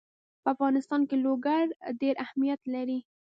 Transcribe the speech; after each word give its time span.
په 0.43 0.47
افغانستان 0.53 1.01
کې 1.09 1.15
لوگر 1.25 1.63
ډېر 2.01 2.15
اهمیت 2.25 2.61
لري. 2.73 2.99